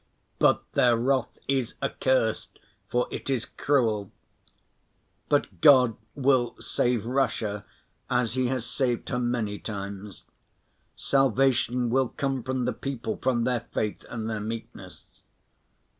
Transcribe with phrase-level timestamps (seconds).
[0.39, 2.57] But their "wrath is accursed,
[2.89, 4.11] for it is cruel."
[5.29, 7.65] But God will save Russia
[8.09, 10.23] as He has saved her many times.
[10.95, 15.05] Salvation will come from the people, from their faith and their meekness.